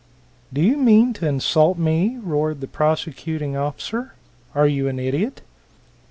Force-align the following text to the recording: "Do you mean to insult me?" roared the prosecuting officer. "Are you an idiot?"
"Do 0.51 0.61
you 0.63 0.77
mean 0.77 1.13
to 1.13 1.27
insult 1.27 1.77
me?" 1.77 2.17
roared 2.23 2.59
the 2.61 2.67
prosecuting 2.67 3.55
officer. 3.55 4.15
"Are 4.55 4.65
you 4.65 4.87
an 4.87 4.97
idiot?" 4.97 5.43